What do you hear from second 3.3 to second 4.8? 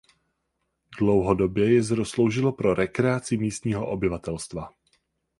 místního obyvatelstva.